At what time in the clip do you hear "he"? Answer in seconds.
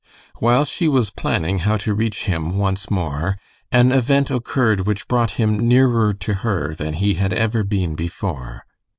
6.95-7.13